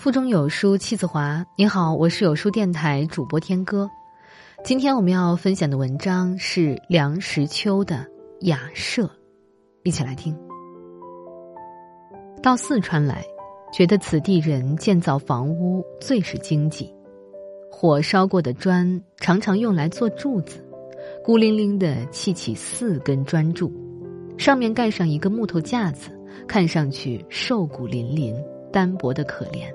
[0.00, 1.44] 腹中有书气自华。
[1.58, 3.86] 你好，我是有书电台主播天歌。
[4.64, 7.96] 今天我们要分享的文章是梁实秋的
[8.46, 9.02] 《雅舍》，
[9.82, 10.34] 一起来听。
[12.42, 13.22] 到四川来，
[13.74, 16.90] 觉得此地人建造房屋最是经济。
[17.70, 20.64] 火烧过的砖常常用来做柱子，
[21.22, 23.70] 孤零零的砌起四根砖柱，
[24.38, 26.10] 上面盖上一个木头架子，
[26.48, 28.34] 看上去瘦骨嶙嶙、
[28.72, 29.70] 单薄的可怜。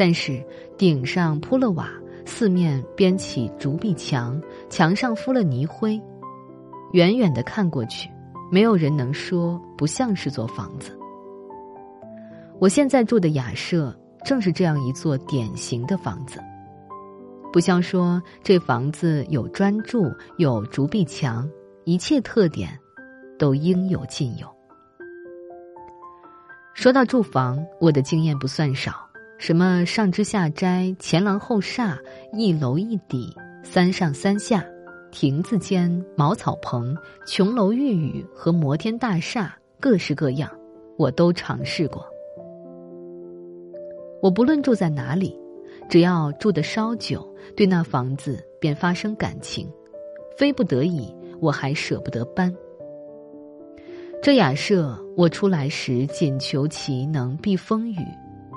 [0.00, 0.42] 但是
[0.78, 1.86] 顶上铺了瓦，
[2.24, 6.00] 四面编起竹壁墙，墙上敷了泥灰，
[6.94, 8.08] 远远的看过去，
[8.50, 10.98] 没有人能说不像是座房子。
[12.58, 13.94] 我现在住的雅舍
[14.24, 16.40] 正是这样一座典型的房子。
[17.52, 21.46] 不消说这房子有砖柱，有竹壁墙，
[21.84, 22.70] 一切特点
[23.38, 24.46] 都应有尽有。
[26.72, 29.09] 说到住房，我的经验不算少。
[29.40, 31.98] 什么上枝下斋、前廊后厦、
[32.30, 34.62] 一楼一底、三上三下、
[35.10, 36.94] 亭子间、茅草棚、
[37.26, 40.50] 琼楼玉宇和摩天大厦，各式各样，
[40.98, 42.04] 我都尝试过。
[44.20, 45.34] 我不论住在哪里，
[45.88, 49.66] 只要住得稍久，对那房子便发生感情，
[50.36, 51.10] 非不得已，
[51.40, 52.54] 我还舍不得搬。
[54.22, 58.04] 这雅舍，我出来时仅求其能避风雨。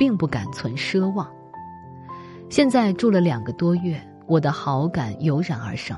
[0.00, 1.30] 并不敢存奢望。
[2.48, 5.94] 现在住了两个多月，我的好感油然而生。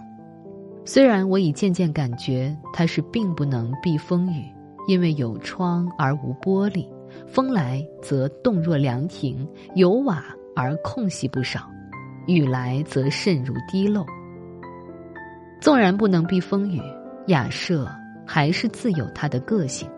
[0.84, 4.52] 虽然我已渐渐感觉它是并不能避风雨，
[4.88, 6.84] 因为有窗而无玻璃，
[7.28, 10.24] 风来则动若凉亭；有瓦
[10.56, 11.70] 而空隙不少，
[12.26, 14.04] 雨来则渗如滴漏。
[15.60, 16.82] 纵然不能避风雨，
[17.28, 17.88] 雅舍
[18.26, 19.88] 还是自有它的个性。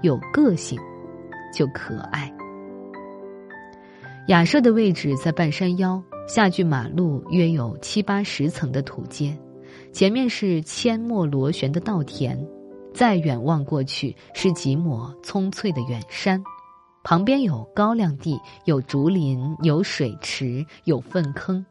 [0.00, 0.80] 有个性，
[1.52, 2.32] 就可爱。
[4.28, 9.34] 雅舍的位置在半山腰，下距马路约有七八十层的土阶，
[9.90, 12.38] 前面是阡陌螺旋的稻田，
[12.92, 16.44] 再远望过去是几抹葱翠的远山，
[17.02, 21.64] 旁边有高粱地，有竹林，有水池，有粪坑，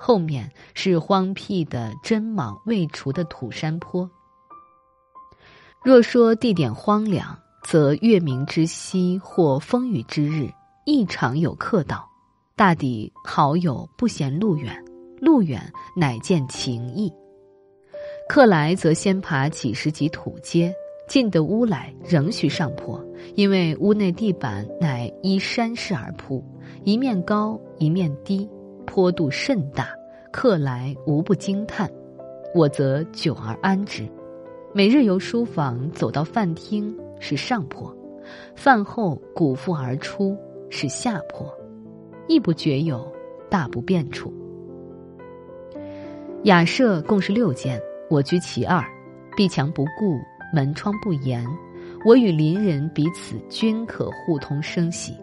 [0.00, 4.08] 后面是荒僻的针莽未除的土山坡。
[5.84, 7.38] 若说地点荒凉，
[7.68, 10.50] 则月明之夕或风雨之日。
[10.88, 12.08] 一常有客到，
[12.54, 14.72] 大抵好友不嫌路远，
[15.20, 15.60] 路远
[15.96, 17.12] 乃见情谊。
[18.28, 20.72] 客来则先爬几十级土阶，
[21.08, 23.04] 进得屋来仍需上坡，
[23.34, 26.40] 因为屋内地板乃依山势而铺，
[26.84, 28.48] 一面高一面低，
[28.86, 29.88] 坡度甚大，
[30.30, 31.90] 客来无不惊叹。
[32.54, 34.08] 我则久而安之，
[34.72, 37.92] 每日由书房走到饭厅是上坡，
[38.54, 40.38] 饭后鼓腹而出。
[40.70, 41.52] 是下坡，
[42.28, 43.10] 亦不觉有
[43.48, 44.32] 大不便处。
[46.44, 48.84] 雅舍共是六间，我居其二，
[49.36, 50.18] 壁墙不固，
[50.54, 51.44] 门窗不严，
[52.04, 55.14] 我与邻人彼此均可互通声息。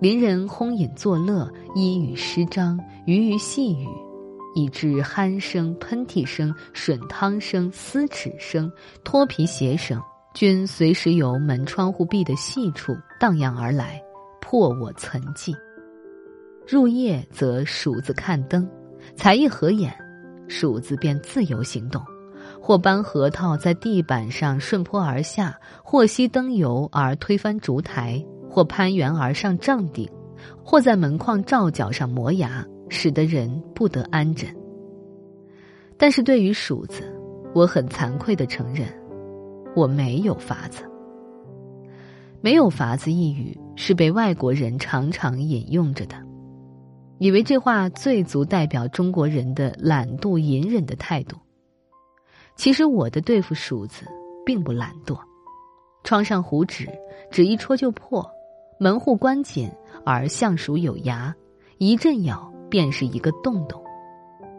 [0.00, 3.86] 邻人烘饮作乐，衣语诗章，鱼鱼细语，
[4.54, 8.72] 以致鼾声、喷嚏声、吮汤声、撕齿声、
[9.04, 10.00] 脱皮鞋声，
[10.34, 14.02] 均随时由门窗户壁的细处荡漾而来。
[14.52, 15.56] 破我岑寂。
[16.68, 18.68] 入夜则鼠子看灯，
[19.16, 19.90] 才一合眼，
[20.46, 22.02] 鼠子便自由行动，
[22.60, 30.06] 或搬核桃在地板上顺坡而下，或吸灯油而推翻烛台，或攀援而上帐顶，
[30.62, 34.54] 或在门框罩角上磨牙，使得人不得安枕。
[35.96, 37.02] 但是对于鼠子，
[37.54, 38.86] 我很惭愧的承认，
[39.74, 40.84] 我没有法子。
[42.42, 46.16] 没有法子一语是被外国人常常引用着的，
[47.18, 51.36] 以为这话最足代表中国人的懒惰隐忍的态度。
[52.54, 54.04] 其实我的对付鼠子
[54.44, 55.18] 并不懒惰，
[56.04, 56.86] 窗上糊纸，
[57.30, 58.22] 纸一戳就破；
[58.78, 59.70] 门户关紧
[60.04, 61.34] 而像鼠有牙，
[61.78, 63.82] 一阵咬便是一个洞洞。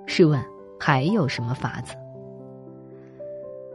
[0.06, 0.44] 试问
[0.80, 1.94] 还有什么法子？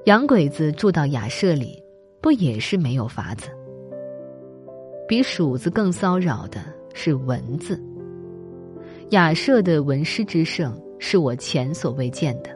[0.05, 1.83] 洋鬼子住到雅舍里，
[2.21, 3.51] 不也是没有法子？
[5.09, 6.61] 比鼠子更骚扰的
[6.93, 7.83] 是蚊子。
[9.09, 12.51] 雅舍的蚊师之盛是我前所未见的，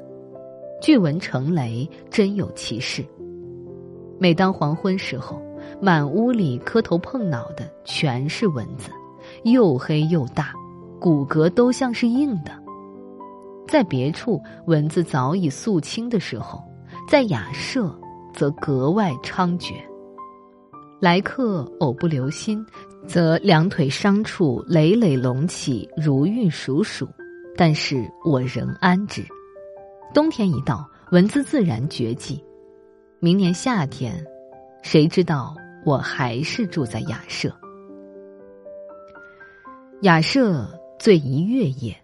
[0.82, 3.02] 巨蚊成雷，真有其事。
[4.18, 5.40] 每当黄昏时候，
[5.80, 8.90] 满屋里磕头碰脑的全是蚊子，
[9.44, 10.52] 又黑又大，
[11.00, 12.52] 骨骼都像是硬的。
[13.66, 16.62] 在别处蚊子早已肃清的时候，
[17.08, 17.98] 在雅舍
[18.34, 19.72] 则格外猖獗。
[21.02, 22.64] 来客偶不留心，
[23.08, 27.08] 则两腿伤处累累隆起，如遇鼠鼠。
[27.56, 29.20] 但是我仍安之。
[30.14, 32.40] 冬天一到，蚊子自然绝迹。
[33.18, 34.24] 明年夏天，
[34.84, 37.52] 谁知道我还是住在雅舍？
[40.02, 40.68] 雅舍
[41.00, 41.96] 最宜月夜，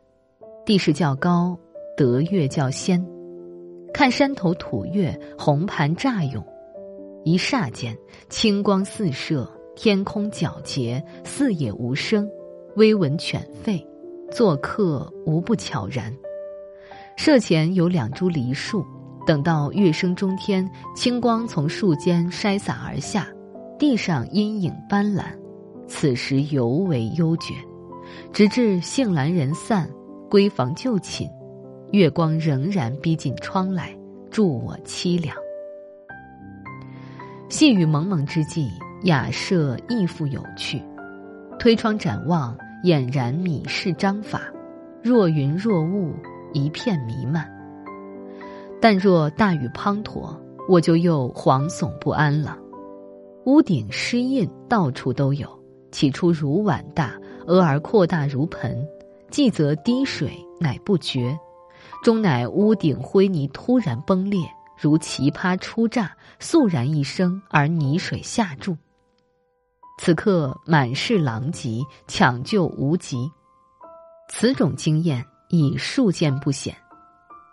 [0.66, 1.56] 地势较高，
[1.96, 3.00] 得月较先。
[3.94, 6.44] 看山头吐月，红盘乍涌，
[7.28, 7.94] 一霎间
[8.30, 9.46] 清光四射，
[9.76, 12.26] 天空皎洁，四野无声，
[12.76, 13.84] 微闻犬吠。
[14.30, 16.10] 做客无不悄然。
[17.18, 18.82] 舍前有两株梨树，
[19.26, 20.66] 等到月升中天，
[20.96, 23.28] 清光从树间筛洒而下，
[23.78, 25.24] 地上阴影斑斓，
[25.86, 27.52] 此时尤为幽绝。
[28.32, 29.86] 直至杏兰人散，
[30.30, 31.28] 闺房就寝，
[31.92, 33.94] 月光仍然逼近窗来，
[34.30, 35.36] 助我凄凉。
[37.48, 38.70] 细雨蒙蒙之际，
[39.04, 40.82] 雅舍亦复有趣。
[41.58, 42.56] 推窗展望。
[42.84, 44.40] 俨然米氏章法，
[45.02, 46.14] 若云若雾，
[46.52, 47.44] 一片弥漫。
[48.80, 50.32] 但若大雨滂沱，
[50.68, 52.56] 我就又惶悚不安了。
[53.46, 55.48] 屋顶湿印到处都有，
[55.90, 58.80] 起初如碗大，俄而扩大如盆，
[59.28, 60.30] 继则滴水
[60.60, 61.36] 乃不绝，
[62.04, 64.40] 终乃屋顶灰泥突然崩裂，
[64.80, 68.76] 如奇葩出炸，肃然一声，而泥水下注。
[70.00, 73.30] 此刻满是狼藉，抢救无及。
[74.28, 76.74] 此种经验已数见不鲜。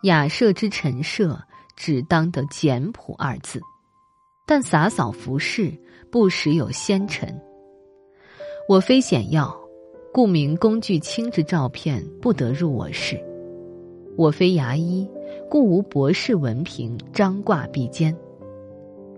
[0.04, 1.40] 雅舍之陈设，
[1.76, 3.60] 只当得简朴二字，
[4.46, 5.74] 但洒扫服饰，
[6.12, 7.42] 不时有纤尘。
[8.70, 9.56] 我非显要，
[10.14, 13.20] 故名工具轻之照片不得入我室。
[14.16, 15.10] 我非牙医，
[15.50, 18.16] 故无博士文凭张挂壁间。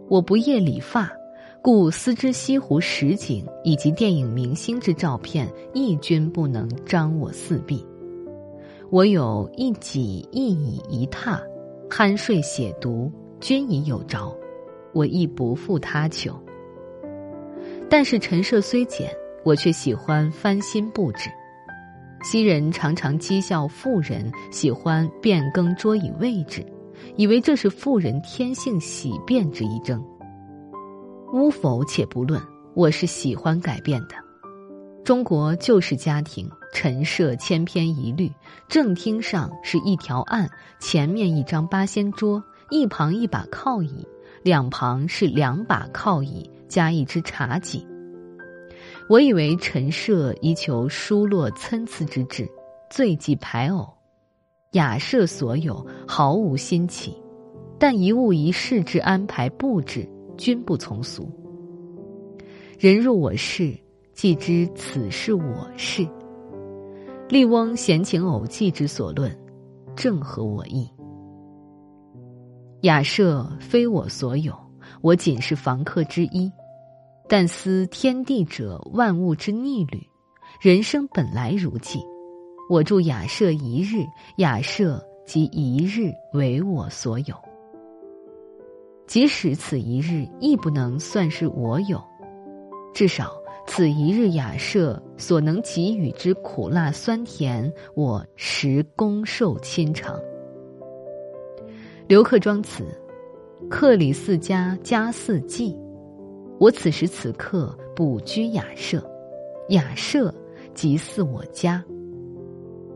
[0.09, 1.11] 我不业理发。
[1.59, 7.85] 故思之西湖实景以及电影明星之照片，亦均不能张我四壁。
[8.89, 11.41] 我有一己一椅一榻，
[11.89, 13.11] 酣睡写读，
[13.41, 14.33] 均已有着，
[14.93, 16.33] 我亦不负他求。
[17.89, 19.11] 但是陈设虽简，
[19.43, 21.29] 我却喜欢翻新布置。
[22.23, 26.65] 昔人常常讥笑妇人喜欢变更桌椅位置，
[27.15, 30.03] 以为这是妇人天性喜变之一征。
[31.33, 32.41] 污否且不论，
[32.73, 34.15] 我是喜欢改变的。
[35.03, 38.31] 中国旧式家庭陈设千篇一律，
[38.67, 40.49] 正厅上是一条案，
[40.79, 44.05] 前面一张八仙桌，一旁一把靠椅，
[44.43, 47.87] 两旁是两把靠椅加一只茶几。
[49.09, 52.45] 我以为陈设宜求疏落参差之志，
[52.89, 53.96] 最忌排偶。
[54.77, 57.17] 雅舍所有毫无新奇，
[57.79, 60.07] 但一物一事之安排布置。
[60.37, 61.27] 均不从俗。
[62.77, 63.75] 人入我室，
[64.13, 66.03] 即知此是我室。
[67.27, 69.35] 《笠翁闲情偶记》之所论，
[69.95, 70.87] 正合我意。
[72.81, 74.53] 雅舍非我所有，
[75.01, 76.51] 我仅是房客之一。
[77.27, 80.07] 但思天地者，万物之逆旅，
[80.61, 81.99] 人生本来如寄。
[82.69, 84.05] 我住雅舍一日，
[84.37, 87.33] 雅舍即一日为我所有。
[89.05, 92.03] 即使此一日亦不能算是我有，
[92.93, 93.31] 至少
[93.65, 100.19] 此一日雅舍所能给予之苦辣酸甜，我实恭受亲尝。
[102.05, 102.83] 刘克庄词
[103.71, 105.73] ：“客里四家家四季，
[106.59, 109.01] 我此时此刻不居雅舍，
[109.69, 110.33] 雅舍
[110.73, 111.81] 即似我家。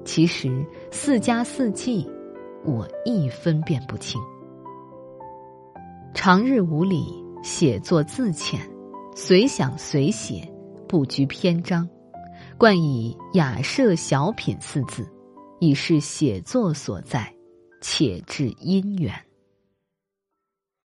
[0.03, 2.09] 其实四家四季，
[2.65, 4.21] 我亦分辨不清。”
[6.13, 7.05] 长日无理，
[7.41, 8.59] 写作自浅，
[9.15, 10.47] 随想随写，
[10.87, 11.87] 不拘篇章，
[12.57, 15.07] 冠以“雅舍小品”四字，
[15.59, 17.33] 以是写作所在，
[17.79, 19.13] 且至因缘。